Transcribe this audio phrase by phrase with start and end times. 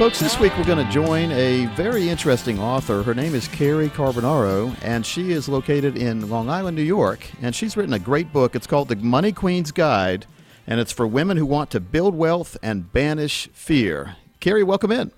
[0.00, 3.02] Folks, this week we're going to join a very interesting author.
[3.02, 7.28] Her name is Cary Carbonaro, and she is located in Long Island, New York.
[7.42, 8.56] And she's written a great book.
[8.56, 10.24] It's called The Money Queen's Guide,
[10.66, 14.16] and it's for women who want to build wealth and banish fear.
[14.40, 15.12] Cary, welcome in.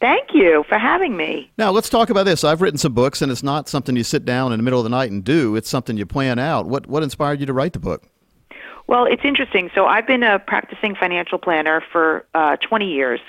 [0.00, 1.50] Thank you for having me.
[1.58, 2.44] Now, let's talk about this.
[2.44, 4.84] I've written some books, and it's not something you sit down in the middle of
[4.84, 6.64] the night and do, it's something you plan out.
[6.64, 8.04] What, what inspired you to write the book?
[8.86, 9.70] Well, it's interesting.
[9.74, 13.20] So, I've been a practicing financial planner for uh, 20 years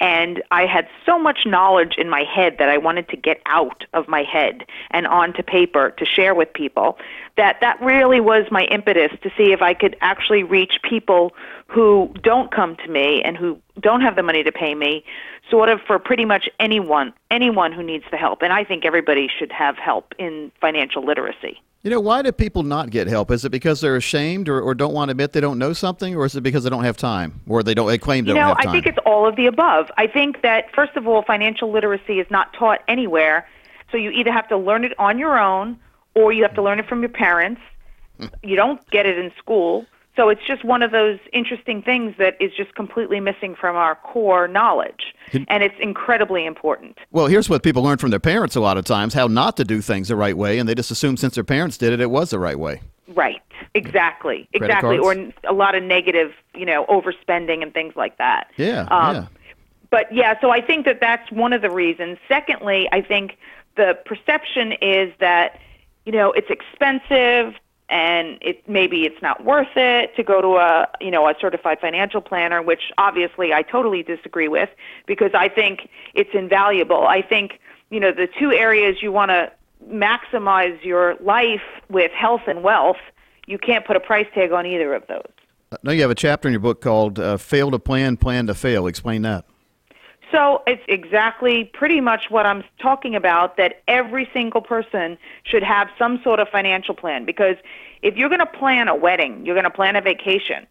[0.00, 3.84] and I had so much knowledge in my head that I wanted to get out
[3.92, 6.98] of my head and onto paper to share with people
[7.36, 11.32] that that really was my impetus to see if I could actually reach people
[11.68, 15.04] who don't come to me and who don't have the money to pay me
[15.48, 19.28] sort of for pretty much anyone anyone who needs the help and I think everybody
[19.38, 21.60] should have help in financial literacy.
[21.84, 23.30] You know, why do people not get help?
[23.30, 26.16] Is it because they're ashamed or, or don't want to admit they don't know something,
[26.16, 28.36] or is it because they don't have time, or they don't they claim they you
[28.36, 28.68] know, don't have time?
[28.68, 29.90] I think it's all of the above.
[29.98, 33.46] I think that first of all, financial literacy is not taught anywhere,
[33.92, 35.78] so you either have to learn it on your own,
[36.14, 37.60] or you have to learn it from your parents.
[38.42, 39.84] You don't get it in school.
[40.16, 43.96] So it's just one of those interesting things that is just completely missing from our
[43.96, 45.14] core knowledge.
[45.48, 46.98] And it's incredibly important.
[47.10, 49.64] Well, here's what people learn from their parents a lot of times how not to
[49.64, 52.10] do things the right way, and they just assume since their parents did it, it
[52.10, 52.80] was the right way.
[53.08, 53.42] Right.
[53.74, 54.48] Exactly.
[54.52, 54.98] Credit exactly.
[54.98, 55.34] Cards?
[55.44, 58.48] Or a lot of negative, you know, overspending and things like that.
[58.56, 58.86] Yeah.
[58.90, 59.26] Um, yeah.
[59.90, 62.18] But yeah, so I think that that's one of the reasons.
[62.28, 63.36] Secondly, I think
[63.76, 65.60] the perception is that,
[66.04, 67.54] you know, it's expensive
[67.94, 71.78] and it maybe it's not worth it to go to a you know a certified
[71.80, 74.68] financial planner which obviously I totally disagree with
[75.06, 77.06] because I think it's invaluable.
[77.06, 77.60] I think
[77.90, 79.50] you know the two areas you want to
[79.88, 82.96] maximize your life with health and wealth,
[83.46, 85.30] you can't put a price tag on either of those.
[85.82, 88.54] Now you have a chapter in your book called uh, "Fail to Plan, Plan to
[88.54, 89.44] Fail." Explain that.
[90.34, 95.88] So it's exactly pretty much what I'm talking about that every single person should have
[95.96, 97.54] some sort of financial plan because
[98.02, 100.66] if you're going to plan a wedding, you're going to plan a vacation,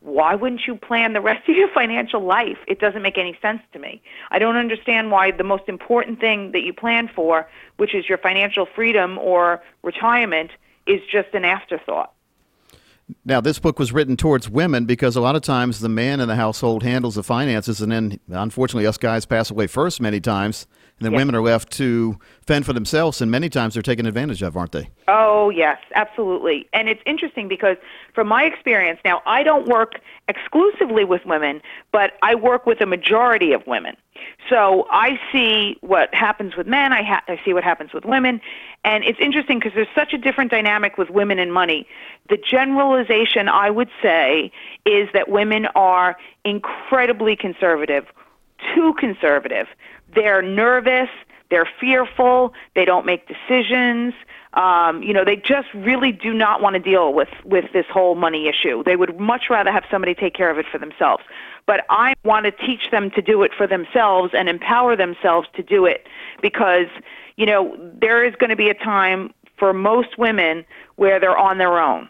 [0.00, 2.58] why wouldn't you plan the rest of your financial life?
[2.68, 4.00] It doesn't make any sense to me.
[4.30, 8.18] I don't understand why the most important thing that you plan for, which is your
[8.18, 10.52] financial freedom or retirement,
[10.86, 12.12] is just an afterthought.
[13.24, 16.28] Now, this book was written towards women because a lot of times the man in
[16.28, 20.66] the household handles the finances, and then unfortunately, us guys pass away first many times,
[20.98, 24.42] and then women are left to fend for themselves, and many times they're taken advantage
[24.42, 24.90] of, aren't they?
[25.08, 26.68] Oh, yes, absolutely.
[26.72, 27.76] And it's interesting because,
[28.14, 31.62] from my experience, now I don't work exclusively with women,
[31.92, 33.96] but I work with a majority of women.
[34.48, 38.40] So I see what happens with men, I, ha- I see what happens with women,
[38.84, 41.86] and it's interesting because there's such a different dynamic with women and money.
[42.28, 44.50] The generalization, I would say,
[44.86, 48.06] is that women are incredibly conservative,
[48.74, 49.66] too conservative.
[50.14, 51.08] They're nervous,
[51.50, 54.14] they're fearful, they don't make decisions.
[54.54, 58.16] Um, you know, they just really do not want to deal with with this whole
[58.16, 58.82] money issue.
[58.82, 61.22] They would much rather have somebody take care of it for themselves.
[61.70, 65.62] But I want to teach them to do it for themselves and empower themselves to
[65.62, 66.04] do it
[66.42, 66.88] because,
[67.36, 70.64] you know, there is going to be a time for most women
[70.96, 72.08] where they're on their own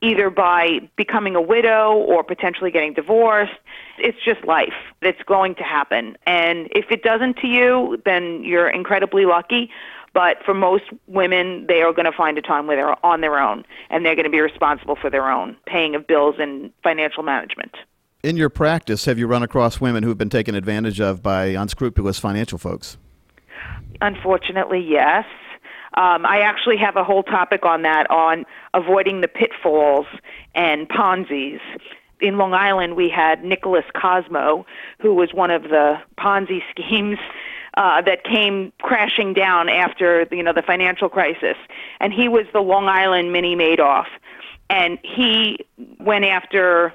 [0.00, 3.54] either by becoming a widow or potentially getting divorced.
[3.96, 4.74] It's just life.
[5.02, 6.18] It's going to happen.
[6.26, 9.70] And if it doesn't to you, then you're incredibly lucky.
[10.14, 13.38] But for most women, they are going to find a time where they're on their
[13.38, 17.22] own and they're going to be responsible for their own paying of bills and financial
[17.22, 17.76] management.
[18.26, 22.18] In your practice, have you run across women who've been taken advantage of by unscrupulous
[22.18, 22.96] financial folks?
[24.00, 25.24] Unfortunately, yes.
[25.94, 28.44] Um, I actually have a whole topic on that on
[28.74, 30.06] avoiding the pitfalls
[30.56, 31.60] and Ponzi's.
[32.20, 34.66] In Long Island, we had Nicholas Cosmo,
[34.98, 37.18] who was one of the Ponzi schemes
[37.76, 41.56] uh, that came crashing down after you know the financial crisis,
[42.00, 44.06] and he was the Long Island mini Madoff,
[44.68, 45.64] and he
[46.00, 46.92] went after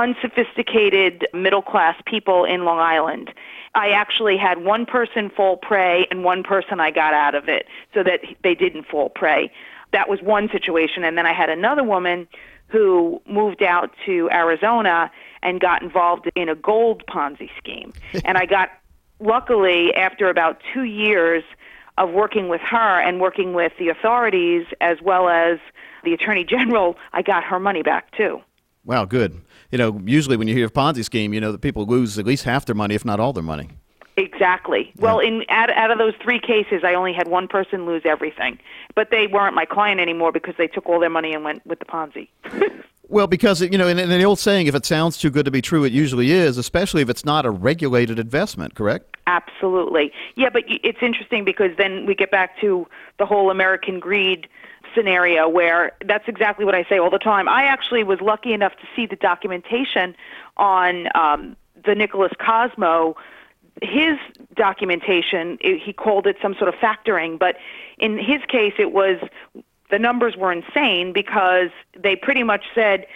[0.00, 3.32] unsophisticated middle class people in Long Island
[3.74, 7.66] I actually had one person fall prey and one person I got out of it
[7.94, 9.52] so that they didn't fall prey.
[9.92, 11.04] That was one situation.
[11.04, 12.26] And then I had another woman
[12.68, 15.10] who moved out to Arizona
[15.42, 17.92] and got involved in a gold Ponzi scheme.
[18.24, 18.70] and I got,
[19.20, 21.44] luckily, after about two years
[21.98, 25.58] of working with her and working with the authorities as well as
[26.02, 28.40] the Attorney General, I got her money back too.
[28.90, 29.40] Wow, good.
[29.70, 32.26] You know, usually when you hear of Ponzi scheme, you know, that people lose at
[32.26, 33.68] least half their money, if not all their money.
[34.16, 34.90] Exactly.
[34.96, 35.02] Yeah.
[35.04, 38.58] Well, in out, out of those three cases, I only had one person lose everything,
[38.96, 41.78] but they weren't my client anymore because they took all their money and went with
[41.78, 42.26] the Ponzi.
[43.10, 45.50] Well, because you know, in, in the old saying, if it sounds too good to
[45.50, 46.56] be true, it usually is.
[46.56, 49.16] Especially if it's not a regulated investment, correct?
[49.26, 50.12] Absolutely.
[50.36, 52.86] Yeah, but it's interesting because then we get back to
[53.18, 54.46] the whole American greed
[54.94, 57.48] scenario where that's exactly what I say all the time.
[57.48, 60.14] I actually was lucky enough to see the documentation
[60.56, 63.16] on um, the Nicholas Cosmo.
[63.82, 64.18] His
[64.54, 67.56] documentation, he called it some sort of factoring, but
[67.98, 69.18] in his case, it was
[69.90, 73.06] the numbers were insane because they pretty much said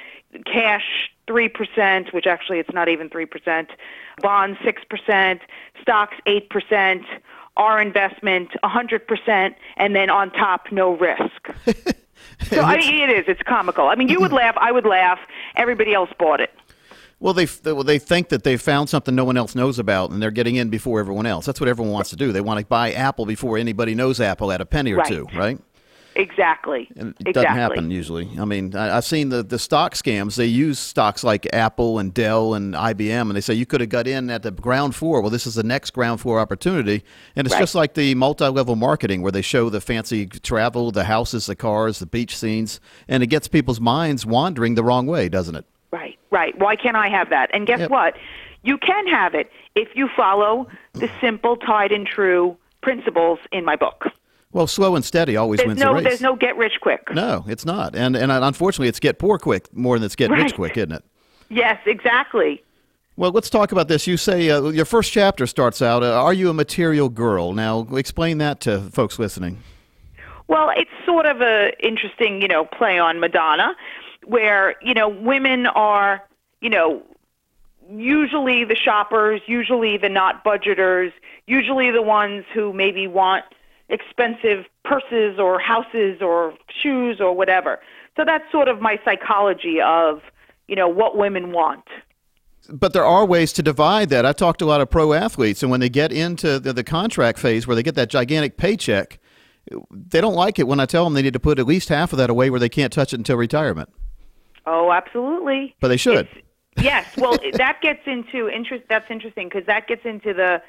[0.47, 3.69] cash 3%, which actually it's not even 3%,
[4.21, 5.41] bonds 6%,
[5.81, 7.05] stocks 8%,
[7.57, 11.49] our investment 100%, and then on top, no risk.
[12.51, 13.25] so I mean, it is.
[13.29, 13.89] It's comical.
[13.89, 14.37] I mean, you would mm-hmm.
[14.37, 14.57] laugh.
[14.59, 15.19] I would laugh.
[15.57, 16.51] Everybody else bought it.
[17.21, 20.23] Well, they well, they think that they found something no one else knows about, and
[20.23, 21.47] they're getting in before everyone else.
[21.47, 22.33] That's what everyone wants to do.
[22.33, 25.07] They want to buy Apple before anybody knows Apple at a penny or right.
[25.07, 25.59] two, right?
[26.17, 26.89] Exactly.
[26.97, 27.33] And it exactly.
[27.33, 28.31] doesn't happen usually.
[28.39, 30.37] I mean, I, have seen the, the stock scams.
[30.37, 33.91] They use stocks like Apple and Dell and IBM, and they say you could have
[33.91, 35.21] got in at the ground floor.
[35.21, 37.03] Well, this is the next ground floor opportunity.
[37.35, 37.61] And it's right.
[37.61, 41.57] just like the multi level marketing where they show the fancy travel, the houses, the
[41.57, 45.65] cars, the beach scenes, and it gets people's minds wandering the wrong way, doesn't it?
[45.91, 46.57] Right, right.
[46.59, 47.51] Why can't I have that?
[47.53, 47.91] And guess yep.
[47.91, 48.17] what?
[48.63, 53.77] You can have it if you follow the simple, tried and true principles in my
[53.77, 54.07] book.
[54.55, 56.05] Well, slow and steady always there's wins no, the race.
[56.05, 57.13] There's no get rich quick.
[57.13, 57.97] No, it's not.
[57.97, 60.45] And and unfortunately, it's get poor quick more than it's get right.
[60.45, 61.05] rich quick, isn't it?
[61.51, 62.63] Yes, exactly.
[63.17, 64.07] Well, let's talk about this.
[64.07, 67.53] You say uh, your first chapter starts out, uh, Are you a material girl?
[67.53, 69.61] Now, explain that to folks listening.
[70.47, 73.75] Well, it's sort of a interesting, you know, play on Madonna,
[74.25, 76.23] where, you know, women are,
[76.61, 77.03] you know,
[77.91, 81.13] usually the shoppers, usually the not budgeters,
[81.47, 83.45] usually the ones who maybe want
[83.89, 87.81] expensive purses or houses or shoes or whatever.
[88.17, 90.23] So that's sort of my psychology of,
[90.69, 91.85] you know, what women want.
[92.71, 94.25] But there are ways to divide that.
[94.25, 96.85] I talked to a lot of pro athletes, and when they get into the, the
[96.85, 99.19] contract phase where they get that gigantic paycheck,
[99.91, 102.13] they don't like it when I tell them they need to put at least half
[102.13, 103.91] of that away where they can't touch it until retirement.
[104.67, 105.75] Oh, absolutely.
[105.81, 106.27] But they should.
[106.27, 106.47] It's,
[106.83, 107.07] yes.
[107.17, 108.85] Well, that gets into interest.
[108.89, 110.63] That's interesting because that gets into the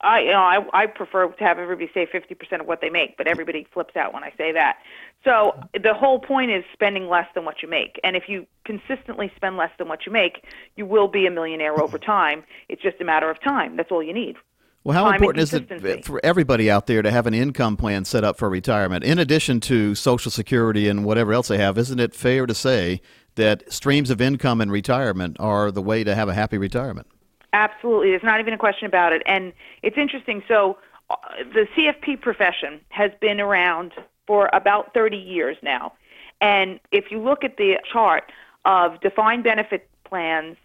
[0.00, 3.16] I you know I I prefer to have everybody say 50% of what they make,
[3.16, 4.78] but everybody flips out when I say that.
[5.24, 7.98] So the whole point is spending less than what you make.
[8.04, 10.44] And if you consistently spend less than what you make,
[10.76, 12.44] you will be a millionaire over time.
[12.68, 13.76] It's just a matter of time.
[13.76, 14.36] That's all you need.
[14.84, 18.04] Well, how time important is it for everybody out there to have an income plan
[18.04, 21.76] set up for retirement, in addition to Social Security and whatever else they have?
[21.76, 23.00] Isn't it fair to say
[23.34, 27.08] that streams of income in retirement are the way to have a happy retirement?
[27.56, 28.10] Absolutely.
[28.10, 29.22] There's not even a question about it.
[29.24, 30.42] And it's interesting.
[30.46, 30.76] So,
[31.08, 31.16] uh,
[31.54, 33.92] the CFP profession has been around
[34.26, 35.94] for about 30 years now.
[36.42, 38.30] And if you look at the chart
[38.66, 40.58] of defined benefit plans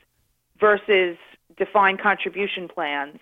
[0.59, 1.17] versus
[1.57, 3.19] defined contribution plans,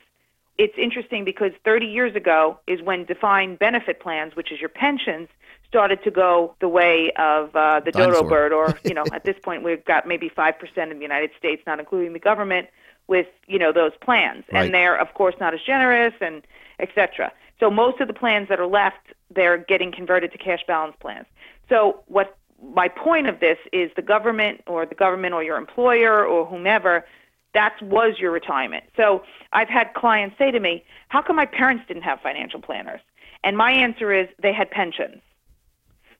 [0.58, 5.28] it's interesting because 30 years ago is when defined benefit plans, which is your pensions,
[5.68, 8.24] started to go the way of uh, the Dinosaur.
[8.24, 11.04] dodo bird, or you know, at this point we've got maybe five percent in the
[11.04, 12.68] United States, not including the government,
[13.10, 14.66] with you know those plans, Right.
[14.66, 16.46] and they're of course not as generous and
[16.80, 17.32] etc.
[17.60, 21.26] So most of the plans that are left, they're getting converted to cash balance plans.
[21.68, 26.26] So what my point of this is the government or the government or your employer
[26.26, 27.06] or whomever
[27.54, 28.84] that was your retirement.
[28.96, 29.24] So
[29.54, 33.02] I've had clients say to me, "How come my parents didn't have financial planners?"
[33.44, 35.22] And my answer is they had pensions.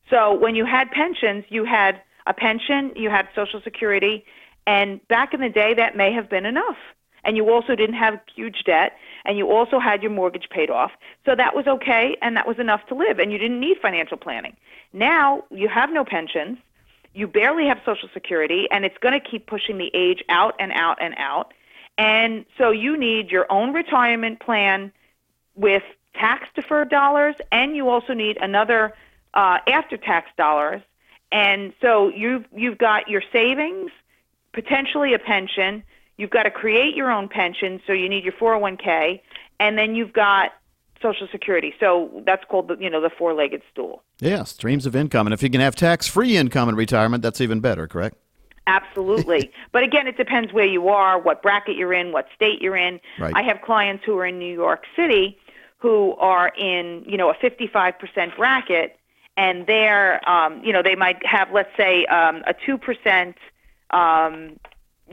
[0.10, 4.26] So when you had pensions, you had a pension, you had Social Security,
[4.70, 6.78] and back in the day, that may have been enough.
[7.24, 8.92] And you also didn't have huge debt,
[9.26, 10.92] and you also had your mortgage paid off.
[11.26, 14.16] So that was okay, and that was enough to live, and you didn't need financial
[14.16, 14.56] planning.
[14.94, 16.60] Now you have no pensions,
[17.16, 20.72] you barely have Social Security, and it's going to keep pushing the age out and
[20.74, 21.52] out and out.
[21.98, 24.92] And so you need your own retirement plan
[25.56, 25.84] with
[26.14, 28.94] tax deferred dollars, and you also need another
[29.34, 30.84] uh, after tax dollars.
[31.32, 33.92] And so you've you've got your savings,
[34.54, 35.84] potentially a pension.
[36.18, 39.22] You've got to create your own pension, so you need your 401k,
[39.60, 40.52] and then you've got
[41.02, 41.74] Social Security.
[41.80, 44.04] So that's called the you know the four-legged stool.
[44.20, 45.28] Yeah, streams of income.
[45.28, 48.18] And if you can have tax free income in retirement, that's even better, correct?
[48.68, 49.52] Absolutely.
[49.72, 53.00] but again, it depends where you are, what bracket you're in, what state you're in.
[53.18, 53.34] Right.
[53.36, 55.38] I have clients who are in New York City
[55.80, 58.98] who are in, you know, a 55% bracket
[59.38, 63.34] and they're, um, you know, they might have, let's say, um, a 2%
[63.92, 64.60] um,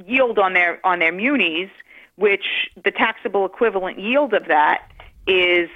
[0.06, 1.70] yield on their on their munis,
[2.16, 2.44] which
[2.82, 4.90] the taxable equivalent yield of that
[5.26, 5.68] is,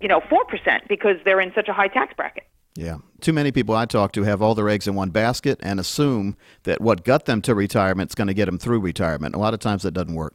[0.00, 2.44] you know, 4% because they're in such a high tax bracket.
[2.76, 2.98] Yeah.
[3.20, 6.36] Too many people I talk to have all their eggs in one basket and assume
[6.64, 9.34] that what got them to retirement is going to get them through retirement.
[9.34, 10.34] A lot of times that doesn't work.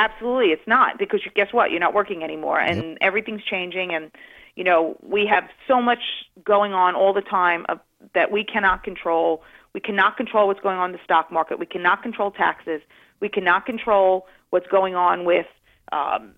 [0.00, 1.70] Absolutely, it's not because you, guess what?
[1.70, 2.98] You're not working anymore, and yep.
[3.00, 4.10] everything's changing, and
[4.56, 6.00] you know we have so much
[6.44, 7.78] going on all the time of,
[8.14, 9.42] that we cannot control.
[9.72, 11.58] We cannot control what's going on in the stock market.
[11.58, 12.80] We cannot control taxes.
[13.20, 15.46] We cannot control what's going on with
[15.92, 16.34] um,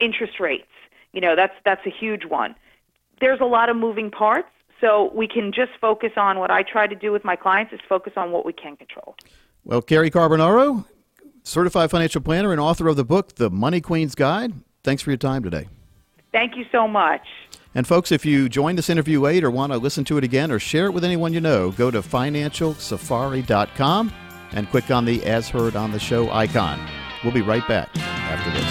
[0.00, 0.68] interest rates.
[1.12, 2.54] You know that's that's a huge one.
[3.20, 4.48] There's a lot of moving parts,
[4.80, 7.80] so we can just focus on what I try to do with my clients is
[7.88, 9.16] focus on what we can control.
[9.64, 10.84] Well, Cary Carbonaro,
[11.42, 14.52] certified financial planner and author of the book, The Money Queen's Guide.
[14.82, 15.68] Thanks for your time today.
[16.34, 17.22] Thank you so much.
[17.76, 20.50] And folks, if you joined this interview late or want to listen to it again
[20.50, 24.12] or share it with anyone you know, go to financialsafari.com
[24.50, 26.84] and click on the As Heard on the Show icon.
[27.22, 28.63] We'll be right back after this.